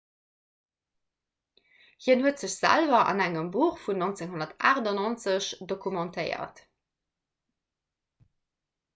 [2.05, 6.63] hien huet sech selwer an engem buch vun 1998 dokumentéiert